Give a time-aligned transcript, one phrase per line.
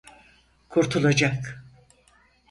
[0.69, 1.61] Kurtulacak.